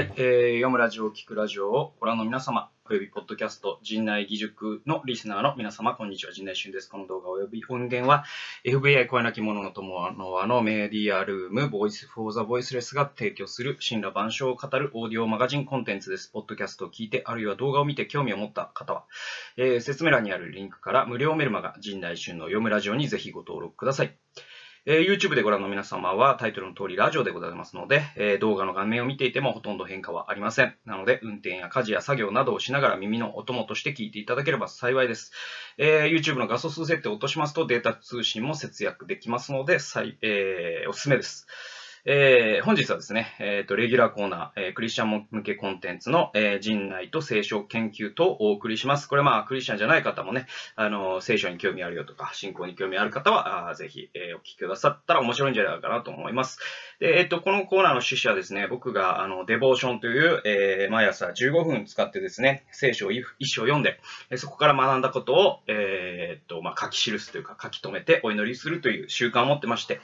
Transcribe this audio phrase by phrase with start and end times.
[0.00, 6.88] はい、えー、読むラジオを、聞くラジオをご覧の皆様、およびポッドキャスト、陣内義塾のリスナーの皆様、こんにちは、陣内俊です。
[6.88, 8.24] この動画および音源は、
[8.64, 16.30] FBI 声なき者の友のあのメディアルーム、Voice for the Voiceless が提供する、神羅万象を語るオーディオマガジンコンテンツです。
[16.30, 19.04] ポッドキャストを聞いて、あるいは動画を見て興味を持った方は、
[19.58, 24.16] えー、説明欄にあるリンクから無料メルマガ、陣内俊の読むラジオにぜひご登録ください。
[24.86, 30.74] えー、YouTube でご覧の皆様はタイトルの通りラジオでございますので、えー、動画の画面を見ていてもほとんど変化はありません。
[30.86, 35.32] なので、運転や家事や作業などをしながら耳のお供として聞いていただければ幸いです。
[35.76, 39.74] えー、YouTube の画素数設定を落としますとデータ通信も節約できますので、
[40.22, 41.46] えー、おすすめです。
[42.06, 49.06] えー、本日はですね、え、ー、と、レギュラーコーナー、えー、クリスチャン向けコンテンツの、えー、陣内と聖書研究とお送りします。
[49.06, 56.58] これまあ、クリスチャンじゃない方もね、あの、聖書に興味あるよとか、信仰に興味ある方は、あぜひ、えー、お聞きくださったら面白いんじゃないかなと思います。
[57.00, 64.00] で、えっ、ー、と、このコーナーの趣旨はですね、僕が、あの、デボーションという、えー、毎朝15分使ってですね、聖書を一章読んで、
[64.36, 70.00] そこから学んだことを、え、っと、まあ、書き記すというか、書き留めてお祈りするという習慣を持ってまして、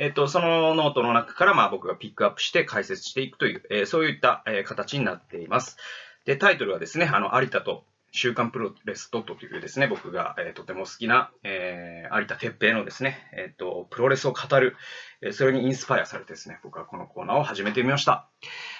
[0.00, 5.76] えっと、そのノートの中から、まあ、僕がピックアップして解説していくという、えー、そういった、えー、形になっています。
[6.24, 14.74] で、タイトルはですね、あの、有田と週刊プロレスドットというですね、僕が、えー、とても好きな、えー、有田哲平のですね、えっ、ー、と、プロレスを語る、
[15.20, 18.26] え、それにインスパイアされてですね、僕はこのコーナーを始めてみました。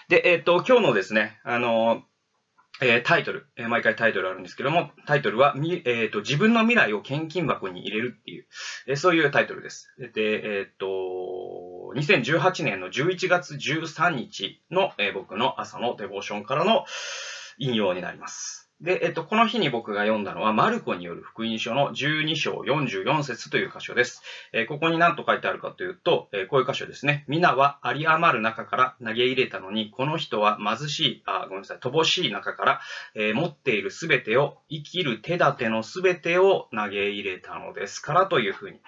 [0.09, 2.03] で、えっ、と、今日のですね、あの
[2.83, 8.47] えー、タイトル、えー、毎回タイトルあるんですけども、タイトルは、みえーと、自分の未来を献金箱に入れるっていう、
[8.87, 9.93] えー、そういうタイトルです。
[9.99, 10.87] で、えっ、と、
[11.97, 16.85] 2018年の11月13日の、え僕の朝のデボーションからの
[17.59, 18.70] 引用になります。
[18.81, 24.23] で、えっと、この日に僕が読んだのは、マルコによる福音書の12章44節という箇所です。
[24.55, 27.27] えー、ここに何と書いてあるかというと、えー、こういう箇所ですね。
[27.29, 32.81] 皆は有り余る中から投げ入れたのに、この人は貧しい、あ、ごめんなさい、乏しい中から、
[33.15, 38.81] えー、持っているすべてを、生きる手立てのすべてを投げ入れたのですからというふうに。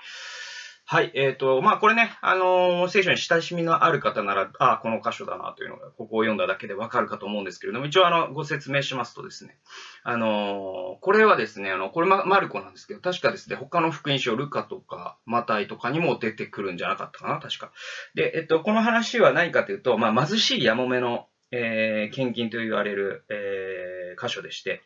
[0.92, 1.10] はい。
[1.14, 9.56] えっ、ー、と、まあ、これね、あのー、聖書に親しみのある方なら、ああ、この箇所だなというのが、ここを読んだだけでわかるかと思うんですけれども、一応、あの、ご説明しますとですね、
[10.04, 17.72] あのー、これはですね、あの、これ、ま、マルコなんですけど、確かですね、他の福音書、ルカとか、マタイとかにも出てくるんじゃなかったかな、確か。
[18.14, 24.82] で、えっと、この話は何かというと、まあ、貧しいやもめの、え、献金と言われる、え、箇所でして、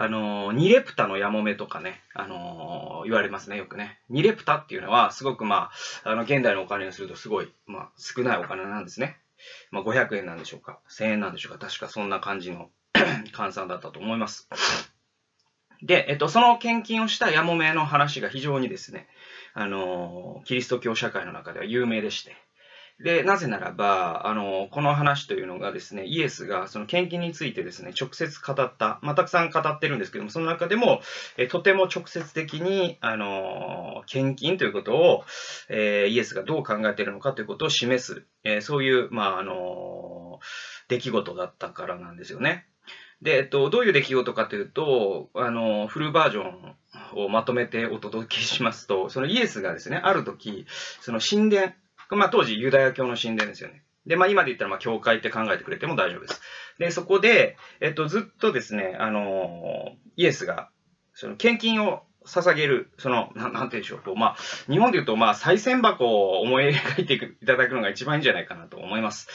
[0.00, 3.98] あの、ニレプタのヤモメとかね、あの、言われますね、よくね。
[4.08, 5.70] ニレプタっていうのは、すごくま
[6.04, 9.16] あ、あの、現代のお金にするとすごい、まあ、少ないお金なんですね。
[9.72, 10.78] まあ、500円なんでしょうか。
[10.88, 11.66] 1000円なんでしょうか。
[11.66, 12.70] 確かそんな感じの
[13.34, 14.48] 換算だったと思います。
[15.82, 19.08] で、えっと、その献金をしたヤモメの話が非常にですね、
[19.52, 22.36] あの、キリスト教社会の中では有名でして、
[23.00, 31.00] で、なぜならば、あの、この話というのがですね、イエスがその献金についてですね、直接語った、まあ、たくさん語ってるんですけども、その中でも、
[31.36, 35.24] えとても直接的に、あの、献金ということを、
[35.68, 40.40] えー、イエスがどう考えているのかということを示す、えー、そういう、まあ、あの、
[40.88, 42.66] 出来事だったからなんですよね。
[43.22, 46.76] で、えっと、どういう出来事かというと、あの、フルバージョン
[47.14, 50.66] をまとめてお届けしますと、そのイエスがですね、ある時、
[51.00, 51.72] その神殿、
[52.16, 53.82] まあ当時ユダヤ教の神殿ですよね。
[54.06, 56.40] で、まあ今で言ったらまあ教会って考えてくれても大丈夫です。
[56.78, 60.70] で、そこで、えっと、ずっとですね、あの、イエスが、
[61.12, 64.36] その献金を捧げる、その、ななんて言うんでしょう、こう、まあ、
[64.70, 69.28] 日本で言うと、まあ、再銭箱を思い描いていただくのが一番いいんじゃないかなと思います。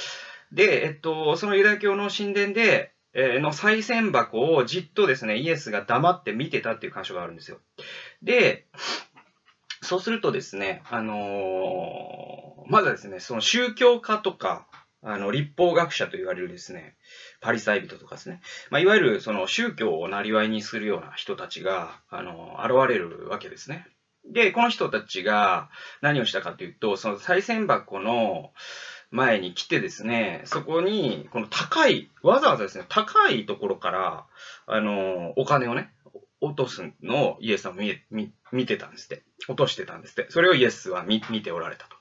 [0.52, 7.60] で、えっと、そのユダヤ教の神殿で、えー、の再銭箱をじっとですね、イエスが黙って見てたっていう箇所があるんですよ。
[8.24, 8.66] で、
[9.84, 14.68] そうするとですね、あのー、まだですね、その宗教家とか、
[15.06, 16.96] あの、立法学者と言われるですね、
[17.42, 18.40] パリサイ人とかですね、
[18.70, 23.86] まあ、いわゆるその宗教をなりにするような人たちが、あの、現れるわけですね。
[24.26, 25.70] で、この人たちが
[26.02, 28.52] 何をしたかというと、その再銭箱の
[29.12, 34.26] 前に来てですね、そこに、この高い、わざわざですね、高いところから、
[34.66, 35.92] あの、お金をね、
[36.44, 39.24] 落とすのをイエスは見見見てたんですって。
[39.48, 40.28] 落としてたんですって。
[40.30, 41.96] それをイエスは見ておられたと。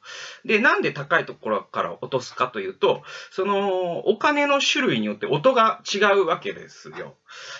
[0.44, 7.14] で、なんで高いところから落とすかというと、そのお金の種類によって音が違うわけですよ。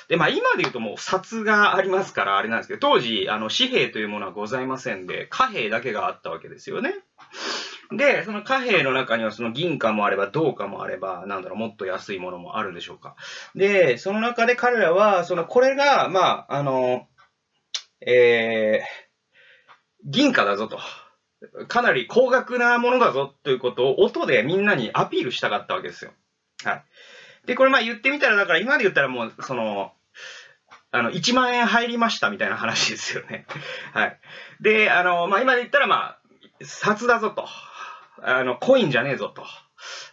[0.09, 6.95] で、まあ今で言うともう札がありますからあれなんですけど、当時、あの紙幣というものはございませんで、貨幣だけがあったわけですよね。
[7.97, 13.17] で、その貨幣の中にはその銀貨もあれば銅貨もあれば、なんだろう、もっと安いものもあるんでしょうか。
[13.55, 17.07] で、その中で彼らは、その、これが、まあ、あの、
[18.01, 19.13] えー、
[20.05, 20.79] 銀貨だぞと。
[21.69, 26.13] かなり高額なものだぞということを音でみんなにアピールしたかったわけですよ。
[26.65, 26.85] はい。
[27.47, 29.93] で、これまあ言ってみたら、だから今で言ったらもう、その、
[30.93, 33.47] あの、1万円入りましたみたいな話ですよね。
[33.93, 34.21] はい。
[34.61, 36.19] で、あの、まあ今で言ったらまあ、
[36.63, 37.49] 札だぞと。
[38.23, 39.45] あの、コインじゃねえぞと。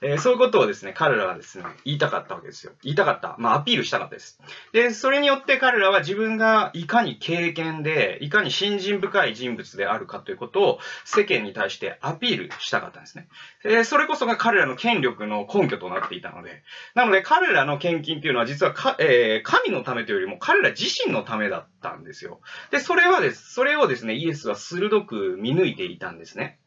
[0.02, 2.74] えー、そういうことをですね、彼らはですね、言いたかったわけですよ。
[2.84, 3.36] 言いたかった。
[3.38, 4.40] まあ、アピールしたかったです。
[4.72, 13.28] で、それによって彼らは自分がいかに経験で、いかに信心深い人物であるかということを世間に対してアピールしたかったんですね。
[13.64, 16.64] えー、それこそが彼らの権力の根拠となっていたので、
[16.96, 22.42] なので彼らの献金っていうのは実はか、えー、神のためというよりも彼ら自身のためだったんですよ。
[22.72, 26.60] で、それはです、それをですね、イエスは鋭く見抜いていたんですね。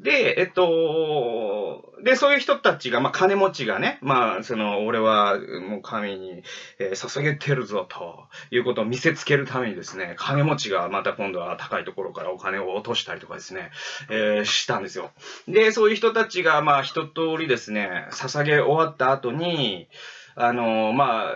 [0.00, 6.42] で、えっと、で、そういう人たちが、まあ、金持ちがね、まあ、その、俺は、もう神に、
[6.78, 13.70] えー、捧げてるぞ、ということを見せつけるためにですね、金持ちがまた今度は高いところからお金を落としたりとかですね、
[14.08, 15.10] えー、したんですよ。
[15.46, 19.88] で、そういう人たちが、まあ、一通りですね、捧げ終わった後に、
[20.34, 21.26] あの、ま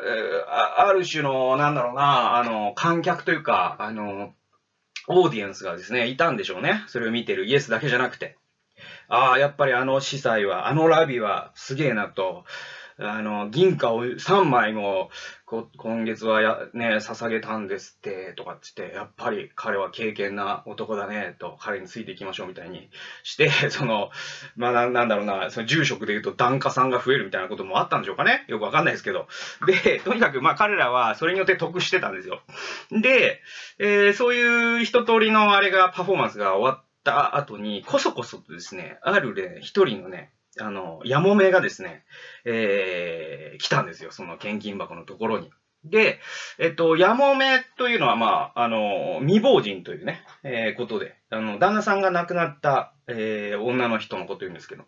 [0.48, 4.32] あ、ある種の、なんだろうな、あの、観客というか、あの、
[5.06, 6.82] オーディエンスがですね、いたんでしょうね。
[6.86, 8.38] それを見てるイエスだけじゃなくて。
[9.08, 12.44] ああ、やっぱりあの司祭は、あのラビはすげえなと、
[12.96, 15.10] あの、銀貨を3枚も、
[15.46, 22.88] こ今月はや、ね、捧げたんですって、とかって言って、やっぱり彼は敬虔な男だね、と、彼についていきましょうみたいに
[23.24, 24.10] して、 その、
[24.56, 29.26] まあな、なんだろうな、その住職で言うと檀家さんが増えるみたいなこともあったんでしょうかねよくわかんないですけど。
[29.66, 32.42] で、とにかく、まあ彼らはそれによって得してたんですよ。
[32.92, 33.42] で、
[33.78, 42.04] えー、そういう一通りのあれが、パフォーマンスが終わった後に、こそこそとですね、あるね、一人のね、あの、やもめがですね、
[42.44, 45.50] えー、来たんですよ、その献金箱のところに。
[45.84, 46.18] で、
[46.58, 54.84] えっと、やもめというのは、まあ、あの、未亡人というね、えー、ことで、あの、旦那さんが亡くなった、えー、女の人のこと言うんですけど、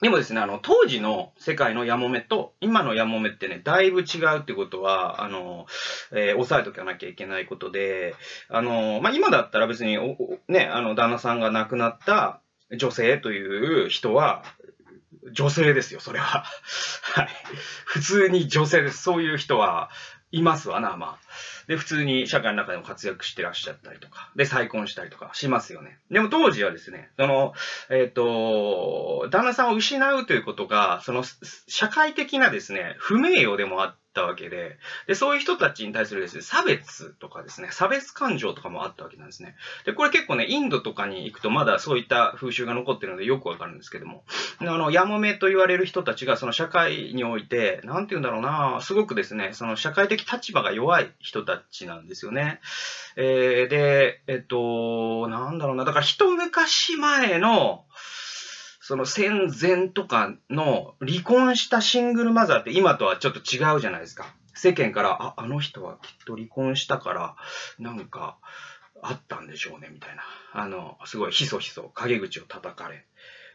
[0.00, 5.66] でもですね、あの、当時の世界のヤモメと、今のヤモメってね、だいぶ違うってことは、あの、
[6.12, 8.14] えー、押さえとかなきゃいけないことで、
[8.48, 10.16] あの、まあ、今だったら別にお、
[10.46, 12.40] ね、あの、旦那さんが亡くなった
[12.76, 14.44] 女性という人は、
[15.32, 16.44] 女性ですよ、それは。
[17.14, 17.28] はい。
[17.84, 19.02] 普通に女性です。
[19.02, 19.90] そういう人は
[20.30, 21.28] いますわな、まあ。
[21.68, 25.98] で、普通に社会の中でも活躍してらっしゃったりとか、で、再婚したりとかしますよね。
[26.10, 27.52] でも当時はですね、その、
[27.90, 31.24] えっ、ー、と、旦那さんを失うということが、その、
[31.66, 39.54] 社会的なですね、不名誉でもあって、ったわけで、で、そういう人たちに対するですね、差別とかですね、差別感情とかもあったわけなんですね。
[39.84, 44.24] で、これ結構ね、インドとかに行くとまだそういった風習が残ってるのでよくわかるんですけども、
[44.58, 52.60] あの、やもめと言われる人たちがその社会において、なんて言うんだろうな、すごくですね、その社会的立場が弱い人たちなんですよね。
[53.16, 57.84] えー、で、えっと、なんだろうな、だから一昔前の、
[58.88, 64.34] その戦前とかの離婚したシングルマザーって今とはちょっと違うじゃないですか。
[64.54, 67.36] 世間から、あ、あの人はきっと離婚したから、
[67.78, 68.38] なんか、
[69.02, 70.22] あったんでしょうね、みたいな。
[70.54, 73.04] あの、すごいひそひそ陰口を叩かれ。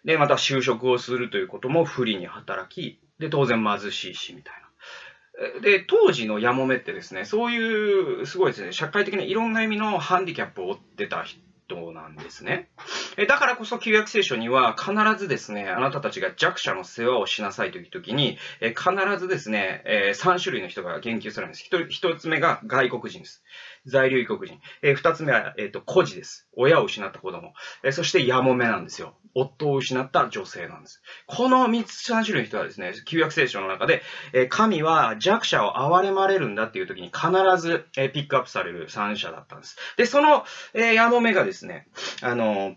[0.06, 4.54] で、また就職をするということも不利に働き、で、当然貧しいし、みたい
[5.56, 5.62] な。
[5.62, 11.42] で、当時のやもめってですね、そういう、すごいですね、社会的ないろんな意味のハンディキャップを負ってた人
[11.92, 12.70] なんですね。
[13.28, 19.84] だからこそ旧約聖書には必ずですね、あなたたちが弱者の世話をしなさいという時に、必ずですね、
[20.16, 21.70] 3種類の人が言及するんです。
[21.72, 23.44] 1つ目が外国人です。
[23.86, 24.60] 在留異国人。
[24.82, 26.48] えー、二つ目は、えーと、孤児です。
[26.56, 27.92] 親を失った子供え。
[27.92, 29.16] そしてやもめなんですよ。
[29.36, 31.02] 夫を失った女性なんです。
[31.28, 34.02] この三つ、3種類の人はですね、旧約聖書の中で
[34.34, 39.76] え、神は弱者を憐れまれるんだっていう時に必ずえピックアップされる三者だったんです。
[39.98, 41.88] で、そのえやもめがですね、
[42.22, 42.76] あの、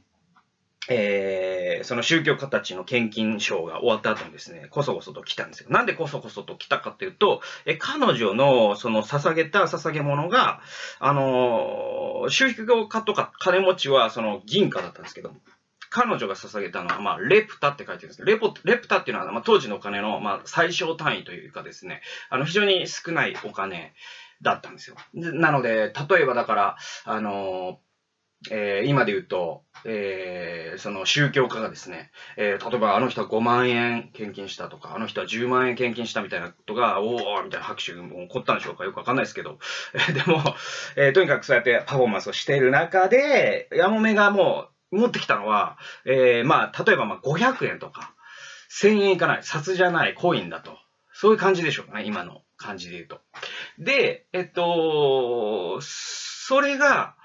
[0.88, 5.70] えー、その宗教家たちの献金賞が終わった後にですね、こそこそと来たんですよ。
[5.70, 10.60] なんでこそこそと来たかっていうと、え彼女のその捧げた捧げ物が、
[11.00, 15.40] あのー、宗教家とか金持ちはその銀貨だったんですけども、
[15.90, 23.94] 彼女が捧げたのは、まあ、レプタって書いてるんですけど、レポレプタっていうのは、まあ、当時のお金の、まあ、最小単位というかですね、あの、非常に少ないお金
[24.42, 24.96] だったんですよ。
[25.14, 27.78] なので、例えばだから、あの
[28.50, 39.58] えー、今で言うと、えー、その宗教家がですね、えー、例えばあの人は5万円献金したとか、あの人は10万円献金したみたいなことが、おーみたいな拍手も起こったんでしょうかよくわかんないですけど、
[39.94, 40.42] えー、でも、
[40.96, 48.14] えー、とにかくそうやってパフォーマンスをしている中で、ヤモメがもう持ってきたのは、えー、まあ、例えばまあ500円とか、
[48.70, 50.76] 1000円いかない、札じゃない、コインだと。
[51.12, 53.20] そういう感じでしょうかね、今の感じで言うと。
[53.78, 57.15] で、えっと、それが、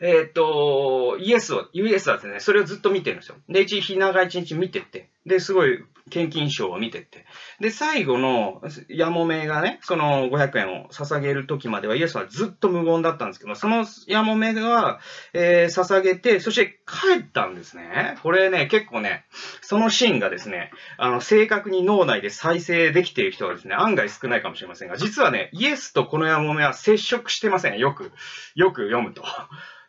[0.00, 3.36] えっ、ー、と、イエスを、イエスはですね、それをずっと見てるんですよ。
[3.48, 7.24] で、一日、長一日見てて、で、すごい献金賞を見てって。
[7.60, 15.00] で、最後のヤモメがね、その500円を捧げる時まではイエスはずっと無言だったんですけど、そのヤモメが、
[15.32, 18.16] えー、捧げて、そして帰ったんですね。
[18.22, 19.24] これね、結構ね、
[19.62, 27.78] そのシーンがですね、あの、正確に脳内で再生できている人はですね、案外少ないかもしれませんが、実はね、イエスとこのヤモメは接触してません。
[27.78, 28.12] よく、
[28.54, 29.22] よく読むと。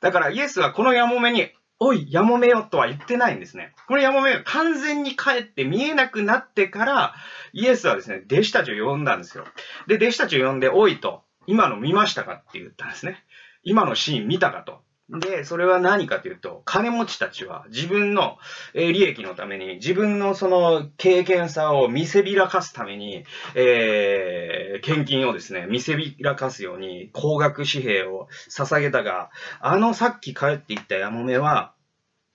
[0.02, 1.52] だからイエスはこのヤモメに
[1.84, 3.74] おい、やもめよとは言ってないんですね。
[3.88, 7.16] これやもめよ完全に帰って見えなくなってから、
[7.54, 9.46] イエスはですね、弟子たちを呼んだんですよ。
[9.88, 13.24] で、弟子たちを呼んで、おいと、今の見ましたかって言ったんですね。
[13.64, 14.84] 今のシーン見たかと。
[15.20, 18.38] で、それは何かというと、金持ちたちは自分の
[18.74, 31.74] 利益のために、自分のその経験さを見せびらかすために、えー、献金をですね、見せびらかすように高額紙幣を捧げたが、あのさっき帰っていったヤモメは、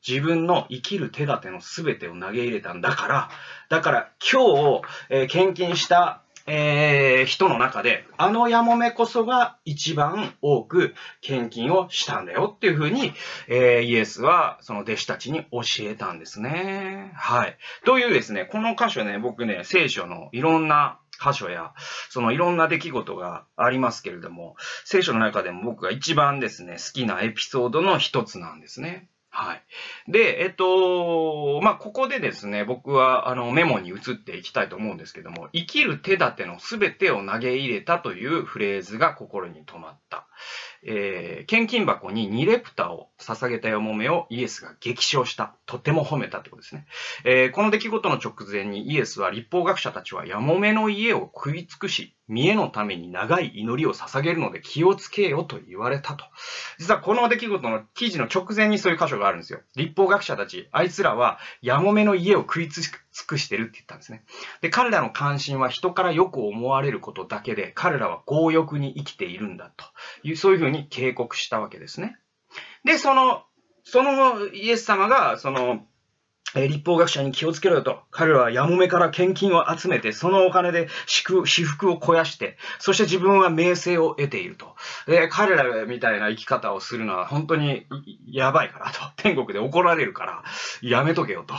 [0.06, 3.30] 自分の生きる手立ての全てを投げ入れたんだから、
[3.70, 13.12] だから今日、えー、献金したえー、人の中で、あのヤモメこそが一番多く献金をしたんだよっていうふうに、
[13.48, 17.12] えー、イエスはその弟子たちに教えたんですね。
[17.16, 17.58] はい。
[17.84, 21.72] というですね、この箇所ね、僕ね、聖書のいろんな箇所や、
[22.10, 29.08] そのいろんな出来事がありますけれども、聖書の中でも僕が一番ですね、好きなエピソードの一つなんですね。
[29.38, 29.62] はい。
[30.10, 40.26] で、えっと、まあ、ここでですね、僕はあのメモに移っていきたいと思うんですけども、生きる手立てのすべてを投げ入れたというフレーズが心に留まった。
[40.86, 45.54] えー、献金箱に2レプタを捧げたよもめをイエスが激賞した。
[45.66, 46.86] とても褒めたってことですね。
[47.24, 56.24] えー、この出来事の直前にイエスは立法学者たちはやもめの家を食い尽くし、見栄のために長い祈りを捧げるので気をつけよと言われたと。
[56.78, 59.60] 実はこの出来事の記事の直前にそういう箇所があるんですよ。
[59.76, 62.84] 立法学者たち、あいつらはやもめの家を食い尽
[63.26, 64.24] くしてるって言ったんですね。
[64.60, 69.84] で、彼らの関心は人からよく思われることだけで、彼らは強欲に生きているんだと
[70.22, 72.16] いう、そういうふうに警告したわけですね。
[72.84, 73.44] で、その、
[73.84, 75.86] そのイエス様が、その、
[76.54, 78.00] え立法学者に気をつけろよと。
[78.10, 84.76] 彼らはやもめから献金を集めて、そのお金で私服を肥やして、そして自分は名声を得ていると。
[85.06, 87.86] で、彼らみたいな生き方をするのは本当に
[88.26, 89.00] やばいからと。
[89.16, 90.44] 天国で怒られるから、
[90.82, 91.54] やめとけよと。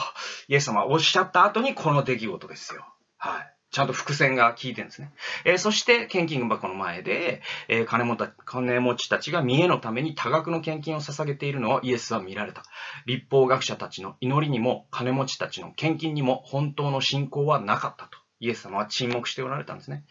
[0.48, 2.86] イエス様はおっしゃった後にこの出来事ですよ。
[3.17, 3.56] はい。
[3.77, 5.12] ちゃんと伏線が効いてるんですね。
[5.46, 12.63] えー、そして、献金箱の前で、えー、金持た金持ちたちが見栄のために多額の献金を捧げているのをイエスは見られた。
[13.05, 18.17] 立法学者たちの祈りにも、金持ちたちの献金にも本当の信仰はなかったと。
[18.39, 20.05] イエス様は沈黙しておられたんですね。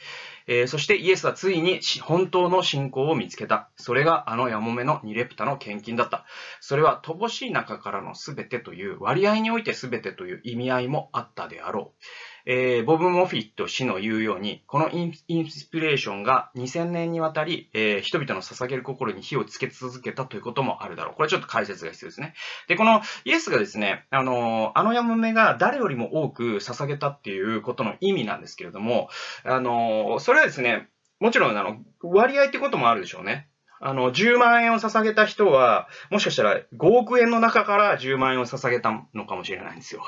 [0.47, 3.71] えー、そしてイエスはついに本当の信仰を見つけた。
[3.77, 6.25] それがあのヤモメの2レプタの献金だった。
[6.61, 12.05] それは乏しい中からの全てという割合において全てという意味合いもあったであろう。
[12.47, 15.25] えー、ボブ・モフィット氏の言うように、このインス
[15.69, 21.15] ピレーションが2000年にわたり、えー、人々の捧げる心に火をつけ続けたということもあるだろう。
[21.17, 22.35] これちょっと解説が必要ですね。
[22.69, 29.09] で、このイエスがですね、あの、あのヤムメが誰よりも多く捧げたっていうことの意味なんですけれども、
[29.45, 30.89] あの、それはですね、
[31.19, 33.49] もちろん、あの、割合ってこともあるでしょうね。
[33.81, 40.03] あの、10万円を捧げた人は、もしかしたら5億円の中から10万円を捧げたのかもしれないんですよ。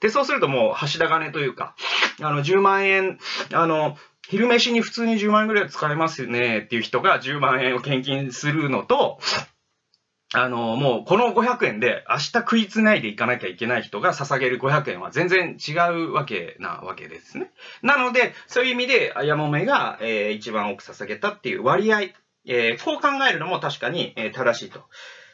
[0.00, 1.74] で、そうするともう、橋田金というか、
[2.22, 3.18] あの、10万円、
[3.52, 3.96] あの、
[4.28, 9.18] 昼飯に普通に10万円ぐらい使えますよねっていう人が10万円を献金するのと、
[10.32, 17.50] あの、もうこの500円で明日食いつないでいかなきゃいけない人が捧げる500円は全然違うわけなわけですね。
[17.82, 22.02] なので、そういう意味で、ヤモメが、えー、一番多く捧げたっていう割合
[22.52, 24.84] えー、こう考えるのも確かに、え、正しいと。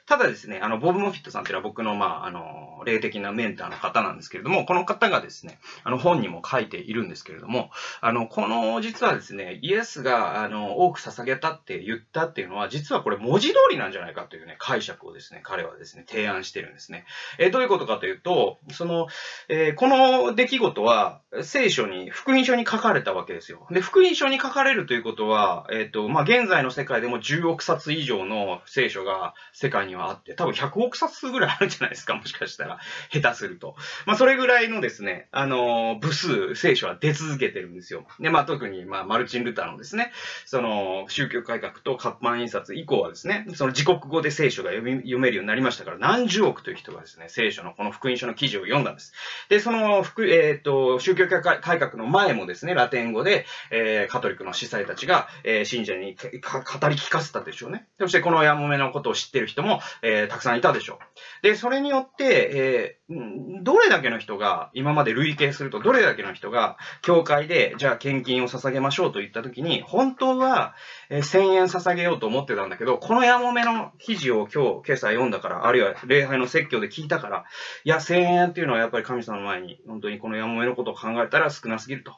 [0.06, 7.70] ただですね、あの、ボブ・モフィットさんっていうのは僕の、まあ、あの、霊的なメンターの方なんですけれども、この方がですね、あの、本にも書いているんですけれども、
[8.00, 17.04] あの、この、実はですね、イエスが、あの、多く捧げたって言ったっていうのは、実はこれ文字通りなんじゃないかというね、解釈をですね、彼はですね、提案してるんですね。
[17.38, 19.08] えー、どういうことかというと、その、
[19.48, 23.66] えー、この出来事は、聖書に、福音書に書かれたわけですよ。
[23.72, 32.78] で、福音書に書かれるということは、えっ、ー、と、まあ、現在の世界でも10億冊以上の聖書が世界にはあって、多分100億冊ぐらいあるんじゃないですか、 もしかしたら。
[33.10, 33.76] 下手すると。
[34.06, 38.06] まあ、それぐらいのですね、あの、部数、聖書は出続けてるんですよ。
[38.20, 40.12] で、まあ、特に、まあ、マルチン・ルターのですね、
[40.44, 49.12] その、宗教改革と活版印刷以降はですね、その自国語で聖書が読み読めるようになりましたから、何十億という人がですね、聖書のこの福音書の記事を読んだんです。
[49.48, 57.86] で、その、えっ、ー、と、宗教改革の前もですね、ラテン語で、えー、カトリックの司祭たちが、えー、信者に語り聞かせたでしょうね。
[57.98, 60.98] そしてこのやもめのことを知ってる人も、えー、たくさんいたでしょ
[61.42, 61.42] う。
[61.42, 70.74] で、それによって、えー、どれだけの人が、今まで累計すると、どれだけの人が、教会で、じゃあ献金を捧げましょうと言ったときに、本当は、
[71.10, 77.44] えー、1000円捧げようと思ってたんだけど、このやもめの記事を今日、今朝読んだから、あるいは礼拝の説教で聞いたから、
[77.84, 82.12] いや、1000円っていうのはやっぱり神様の前に、本当にこのやもめのことを考えたら少なすぎると。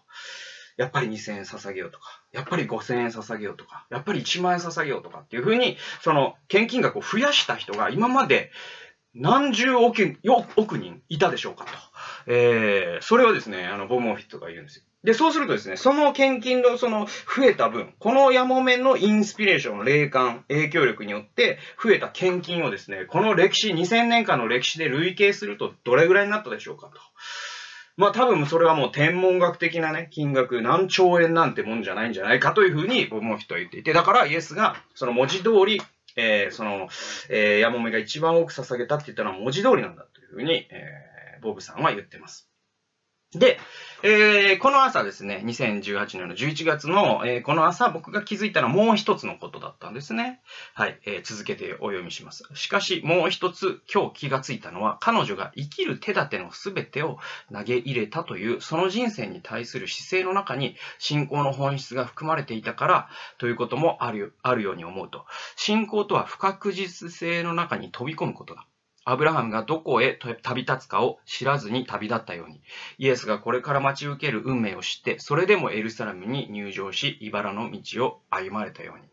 [0.78, 8.52] やっぱり2000円捧げようとか、やっぱり5000円捧げようとか、やっぱり1万円捧げようとかっていうふうに、その献金額を増やした人が今まで
[9.12, 10.16] 何十億
[10.56, 11.70] 億人いたでしょうかと。
[12.28, 14.84] えー、それをですね、あの、ボムオフィットが言うんですよ。
[15.02, 27.00] で、そうするとですね、その献金のその増えた分、このヤモメのインスピレーション、霊感、影響力によって増えた献金をですね、この歴史、2000年間の歴史で累計するとどれぐらいになったでしょうかと。
[27.98, 35.82] まあ多分それはもう天文学的なね、金額、何兆円なんてもんじゃないんじゃないかというふうに、思う人は言っていて、だからイエスが、その文字通り、
[36.14, 36.88] えー、その、
[37.28, 42.48] えー、ヤモメが一番多く捧げたって言ったのは文字通りなんだというふうに、えー、ボブさんは言ってます。
[43.34, 43.58] で、
[44.02, 50.40] えー、この朝ですね、2018年の11月の、えー、この朝僕が気づいたのはもう一つのことだったんですね。
[50.72, 52.44] はい、えー、続けてお読みします。
[52.54, 57.18] しかしもう一つ今日気がついたのは彼女が生きる手立ての全てを
[57.52, 65.26] 投げ入れたというその人生に対する姿勢の中に信仰の本質が含まれていたからということもあるあるように思うと。
[65.56, 68.66] 信仰とは不確実性の中に飛び込むことだ。
[69.10, 72.60] アブラハムがどこへ旅立つかを知らずに旅立ったように、
[72.98, 79.08] イエスがこれから待ち受ける運命を知って、それでもエルサレムに入場し、茨の道を歩まれたように。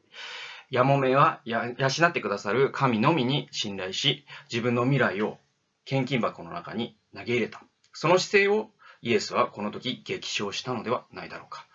[0.70, 5.38] やもめは養ってくださる神のみに信頼し、自分の未来を
[5.86, 7.64] 献金箱の中に投げ入れた。
[7.94, 8.72] その姿勢を
[9.02, 11.66] イエスはこの時激賞したのではないだろうか。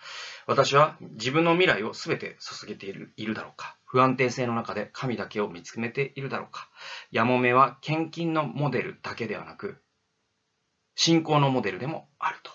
[0.50, 3.76] 私は自分の未来を全て捧げているいるだろうか。
[3.84, 6.68] 不安定性の中で神だけを見つめているだろうか。
[7.12, 9.80] やもめは献金のモデルだけではなく、
[10.96, 12.50] 信仰のモデルでもあると。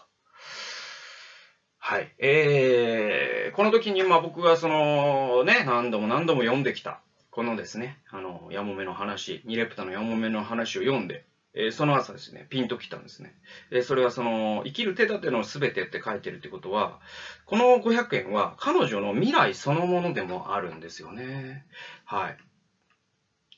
[1.77, 2.13] はい。
[2.19, 6.99] えー、この時に、まあ僕がその、ね、何度も何度も読んできた、
[7.31, 13.33] このですね、あの、やもめの話、ニレプタのやもめの話を読んで、えー、その朝ですね、ピンときたんですね。
[13.71, 16.99] えー、それはその、生きる手立ての全てって書いてるってことは、
[17.45, 21.65] この500円は彼女の未来そのものでもあるんですよね。
[22.03, 22.37] はい。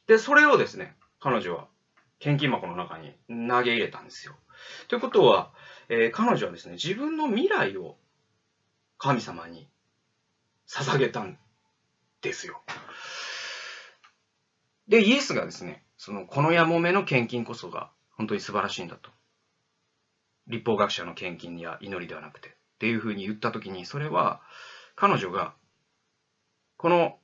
[0.06, 1.68] で、それをですね、彼女は
[2.20, 4.36] 献金箱の中に投げ入れたんですよ。
[4.88, 5.52] ということは、
[5.90, 7.98] えー、彼女はですね、自分の未来を
[9.00, 9.68] 神様に
[10.68, 11.38] 捧げたん
[12.22, 12.62] ですよ。
[14.88, 19.12] で、イエスがですね、その、このやもめの献金こそが本当に素晴らしいんだと。
[20.48, 22.50] 立法学者の献金や祈りではなくて。
[22.50, 24.42] っていうふうに言ったときに、それは
[24.96, 25.56] 彼女が、
[26.78, 27.18] この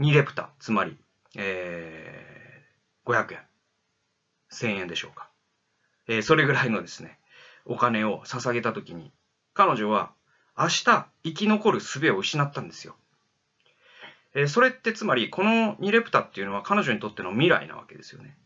[0.00, 0.98] 2レプタ、つまり、
[1.36, 3.40] えー、500円、
[4.52, 5.30] 1000円でしょうか。
[6.08, 7.20] えー、それぐらいのですね、
[7.64, 9.12] お金を捧げたときに、
[9.52, 10.12] 彼女は
[10.58, 12.96] 明日生き残る術を失ったんですよ。
[14.34, 18.36] えそれってつまり、この2レプタっていうのは彼女にとっての未来なわけですよね。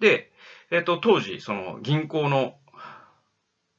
[0.00, 0.32] で、
[0.70, 2.56] えっ、ー、と、当時、その銀行の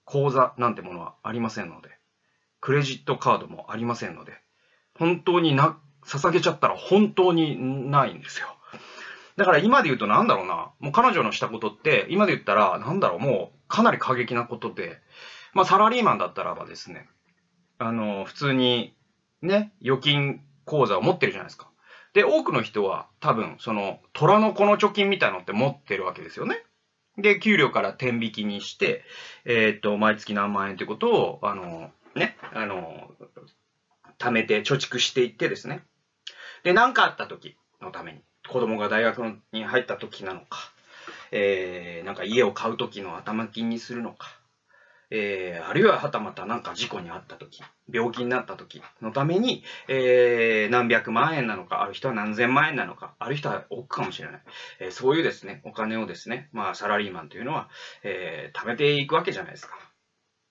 [0.06, 1.89] 口座なんてものはありませんので、
[2.62, 4.34] クレジットカードもありませんので、
[4.93, 8.47] 本当にな、捧げちゃったら本当にないんですよ。
[9.38, 15.00] だから今で言うとなんだろうな、もう彼女のしたことって、今で言ったらなんだろう、もうかなり過激なことで、
[15.54, 17.08] まあサラリーマンだったらばですね、
[17.78, 18.96] あの、普通に
[19.41, 21.69] ね、預金口座を持ってるじゃないですか。
[22.13, 26.63] で、多くの人は多分、その、虎の子の貯金みたいなのって持ってるわけですよね。
[27.17, 29.04] で、給料から天引きにして、
[29.45, 33.12] えー、っと、毎月何万円ってことを、あの、ね、あの、
[34.19, 35.84] 貯めて、貯蓄していってですね。
[36.63, 40.71] で、何かあった時のために、子供が大学に入った時なのか、
[41.32, 44.37] えー、なんか家を買う時の頭金にするのか、
[45.10, 54.41] えー、あるいははたまたなんか事故に遭った時、病気になった時のために、えー、何百万円なのか、ある人は何千万円なのか、ある人は億かもしれない。
[54.80, 57.70] えー、そういうですね、お金をですね、まあサラリーマンというのは、
[58.04, 59.87] えー、貯めていくわけじゃないですか。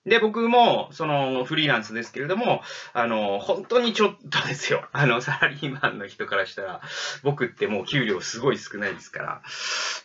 [0.07, 2.61] で、僕も、その、フリーランスですけれども、
[2.93, 4.87] あの、本当にちょっとですよ。
[4.93, 6.81] あの、サラリーマンの人からしたら、
[7.23, 9.41] 僕ってもう給料すごい少ないですから、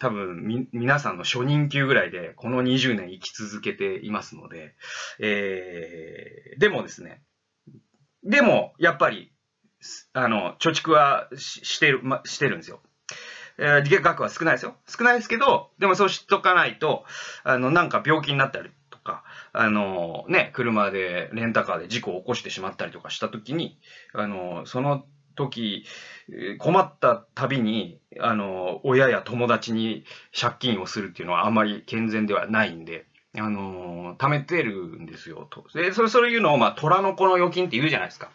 [0.00, 4.74] 多分、み、皆さんの初任給ぐらいで、この20年生き続けていますので、
[5.20, 7.22] えー、でもですね、
[8.24, 9.32] でも、やっぱり、
[10.14, 12.80] あの、貯蓄はしてる、ま、してるんですよ。
[13.58, 14.76] えー、額は少ないですよ。
[14.88, 17.04] 少ないですけど、でもそうしとかないと、
[17.44, 18.70] あの、なんか病気になったり、
[19.52, 23.78] あのね、車で、レンタカーで事故を起こしてしまったりとかしたときに、
[24.14, 25.84] あのその時、
[26.58, 30.04] 困ったたびに、あの、親や友達に
[30.38, 35.48] 借金をするっていうのはあんまり健全ではないんで、あの、貯めてるんですよ。
[35.50, 38.30] とで、それ、そういうのを、まあ、虎の子の預金って言うじゃないですか。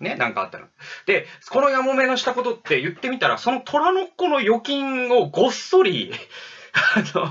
[0.00, 0.66] ね、なんかあったら。
[1.04, 6.12] で、このやもめのしたことって言ってみたら、その虎の子の預金をごっそり、
[6.96, 7.26] あの、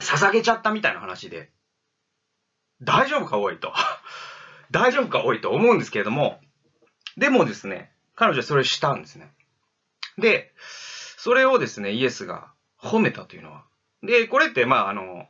[0.00, 1.50] 捧げちゃったみたいな話で、
[2.82, 3.72] 大丈夫か多いと。
[4.70, 6.40] 大丈夫か多いと思うんですけれども、
[7.16, 9.32] でもですね、彼女はそれをしたんですね。
[10.18, 10.52] で、
[11.16, 13.64] それをですね、イエスが褒めたというのは。
[14.02, 15.26] で、これって、まあ、あの、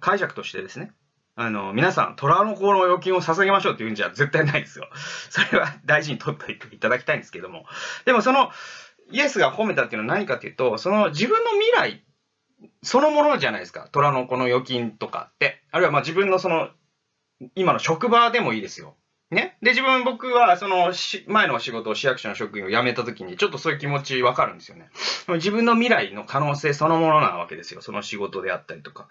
[0.00, 0.92] 解釈としてですね、
[1.34, 4.88] あの、皆さん、虎の子の預金を捧げましょうって言うんじゃ絶対ないですよ。
[5.30, 7.66] それは大事に取っていただきたいんですけども。
[8.04, 8.52] でもその、
[9.10, 12.04] イエスが褒めたっていうのは何かっていうと、その自分の未来
[12.82, 13.88] そのものじゃないですか。
[13.92, 15.62] 虎の子の預金とかって。
[15.70, 16.70] あるいはま自分のその、
[17.54, 18.96] 今の職場でもいいですよ。
[19.30, 19.56] ね。
[19.62, 20.92] で、自分、僕は、その、
[21.26, 24.90] 前の仕事を市役所の職員を辞めた時に、ちょっとそういう気持ちわかるんですよね。
[25.28, 27.80] 自分の未来の可能性そのものなわけですよ。
[27.80, 29.08] その仕事であったりとか。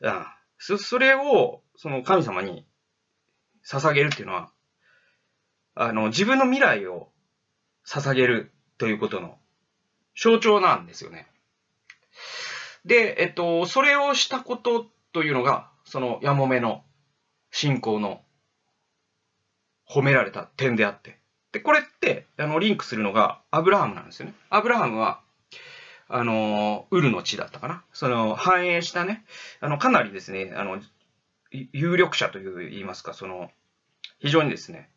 [0.00, 0.26] うん。
[0.58, 2.66] そ、それを、その神様に
[3.66, 4.50] 捧げるっていうのは、
[5.74, 7.10] あの、自分の未来を
[7.86, 9.38] 捧げるということの
[10.14, 11.26] 象徴なんですよね。
[12.86, 16.82] で、えっと、それをしたことというのが、そのやもめの
[17.50, 18.22] 信仰の
[19.88, 21.18] 褒められた点であって。
[21.50, 24.34] で、これって、あの、リンクするのがアブラハムなんですよね。
[24.50, 25.20] アブラハムは、
[26.08, 27.82] あの、ウルの地だったかな。
[27.92, 29.24] その、繁栄したね、
[29.60, 30.80] あの、かなりですね、あの、
[31.50, 33.50] 有力者という言いますか、その、
[34.20, 34.90] 非常にですね、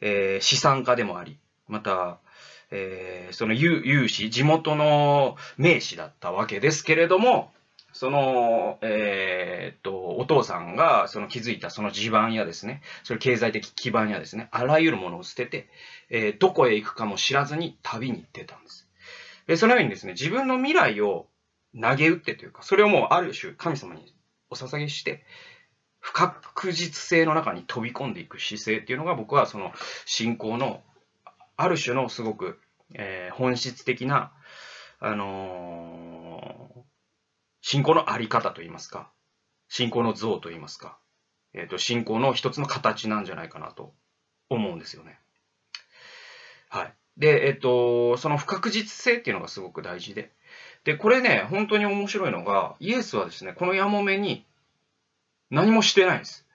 [0.00, 2.18] えー、資産家でもあり、また、
[2.72, 7.52] えー、その有有志、地元の名士だったわけですけれども、
[7.92, 15.68] その、えー、っと、お父さんがその築いたその地盤やですね、それ経済的基盤やですね、あらゆるものを捨てて、
[16.08, 18.88] えー、どこへ行くかも知らずに旅に出たんです。
[19.46, 21.26] でそのようにですね、自分の未来を
[21.78, 24.14] 投げ打ってというか、それをもうある種神様に
[24.48, 25.24] お捧げして、
[26.00, 29.72] 不確実性の中に飛び込んでいく姿勢っていうのが僕はその
[30.04, 30.82] 信仰の
[31.56, 32.60] ある種のすごく、
[32.94, 34.32] えー、本質的な、
[35.00, 36.80] あのー、
[37.60, 39.10] 信仰のあり方といいますか、
[39.68, 40.98] 信仰の像といいますか、
[41.54, 43.94] えっ、ー、と、信仰の一つの形なんじゃないかなと
[44.48, 45.18] 思うんですよね。
[46.68, 46.94] はい。
[47.16, 50.32] で、えっ、と、その不確実性っていうのがすごく大事で。
[50.84, 54.46] で、これね、本当に面白いのが、イエスはですね、このやもめに
[55.50, 56.46] 何もしてないんです。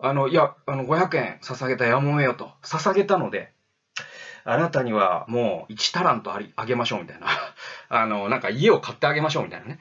[0.00, 3.52] あの、いや、あの、500円捧げたやもめよと、捧げたので、
[4.50, 7.26] あなたにはもう1タラントありあげましょうみたいな。
[7.90, 9.78] あの、なんか家を買ってあげましょうみたいなね。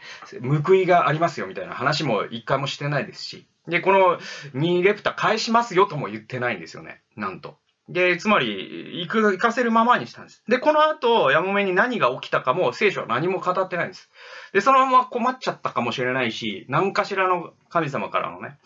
[0.65, 3.47] 報いがありますよみたいな話も一回もしてないですし。
[3.67, 4.19] で、この
[4.53, 7.01] 2レプタ返しますよとも言ってないんですよね。
[7.15, 7.57] なんと。
[7.89, 10.43] で、つまり、行く、行かせるままにしたんです。
[10.49, 14.11] で、この後、やもめに何が起きたかも、聖書は何も語ってないんです。
[14.51, 18.57] で、そのまま困っちゃったかもしれないし、何かしらの神様からのね、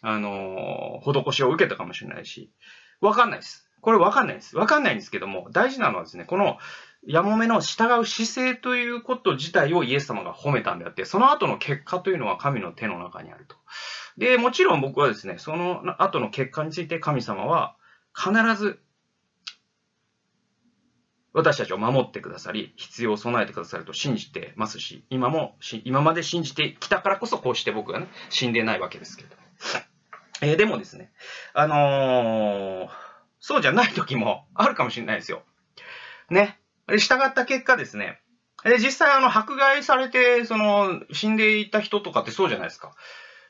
[0.00, 2.52] あのー、施しを受けたかもしれないし、
[3.00, 3.67] わかんないです。
[3.80, 4.56] これわかんないです。
[4.56, 6.58] わかんないんですけども、大事なのはですね、この、
[7.06, 13.56] やもめの従う姿勢ということ自体をイエス様が褒めたんであって、その後の結果というのは神の手の中にあると。
[14.16, 17.76] で、もちろん僕はですね、その後の結果について神様は
[18.14, 18.80] 必ず
[21.32, 29.36] 私たちを守ってくださり、必要を備えてくださると信じてますし、今も、今まで信じてきたからこそこうして僕がね、死んでないわけですけど。
[30.40, 31.12] えー、でもですね、
[31.54, 33.07] あのー
[33.40, 35.42] そうじゃない時もあるかもしれないですよ。
[36.30, 36.58] ね。
[36.88, 38.20] 従った結果ですね。
[38.64, 42.94] で、実際あの、迫害されて、その、死んでいた人とかってそうじゃないですか。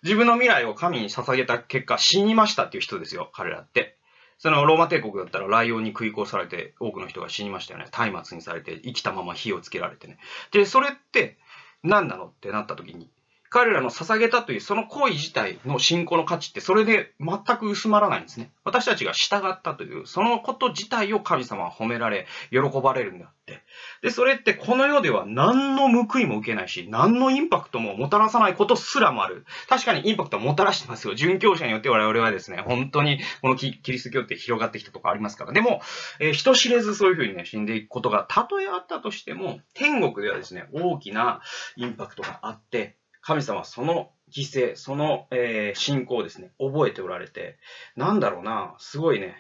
[0.03, 3.97] 自分の未来を神に捧げた結果、死にましたっていう人ですよ、彼らって。
[4.39, 7.87] その、ローマ帝国だったらライオンに食い殺されて、多くの人が死にましたよね。
[7.91, 10.19] 松明にされて、生きたまま火をつけられてね。
[10.53, 11.39] で、それって、
[11.83, 13.11] 何なのってなった時に、
[13.51, 18.51] 彼らの捧げたというその行為自体の信仰の価値ってそれで全く薄まらないんですね。
[18.65, 23.63] 私たちが従ったというそのこと自体を神様は褒められ、喜ばれるんだって。
[24.03, 29.45] で、それってこの世では何の報いも受けないし、何のインパクトももたらさないことすらもある。
[29.69, 31.15] 確かにインパクトはもたらしてますよ。
[31.15, 35.53] 殉教者によって我々はですね、本当にこのキリスト教って広がってきたとこありますから。
[35.53, 35.81] でも、
[36.21, 41.41] えー、人知れずそういうふうにね、死んでいくことがたとえあったとしても、天国ではですね、大きな
[41.77, 47.59] インパクトがあって、神様はその犠牲、その、えー、信仰をですね、覚えておられて、
[47.97, 49.35] なんだろうな、すごいね、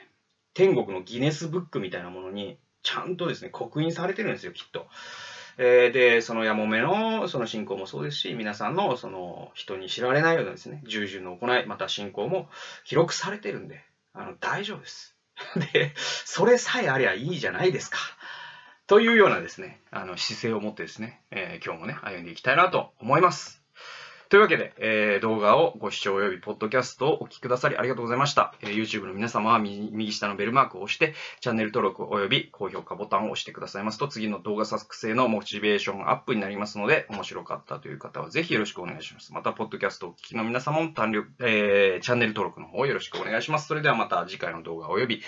[0.54, 4.88] 天国のギネスブックみたいなものに、ちゃんとですね、刻印されてるんですよ、きっと。
[5.58, 12.48] えー、で、そのやもめのその信仰もそうですし、皆さんのその人に知られないようなですね、従順の行い、また信仰も
[12.84, 15.16] 記録されてるんで、あの、大丈夫です。
[15.72, 17.98] で、それさえありゃいいじゃないですか。
[18.86, 23.57] というようなですね、あの姿勢を持ってですね、えー、今日もね、歩んでいきたいなと思います。
[24.28, 28.54] というわけで、えー、動画をご視聴及びポッドキャストをお聞きくださりありがとうございました。
[28.60, 39.32] えー、YouTube の皆様は右下のベルマークを押して、チャンネル登録及び高評価ボタンを押してくださいますと、次の動画作成のモチベーションアップになりますので、面白かったという方はぜひよろしくお願いします。
[39.32, 43.66] また、ポッドキャストをお聞きの皆様も単力、えー、チャンネル登録の方よろしくお願いします。
[43.66, 45.22] それではまた次回の動画及び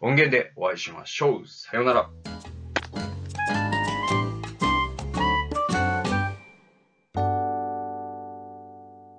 [0.00, 1.46] 音源でお会いしましょう。
[1.46, 2.65] さようなら。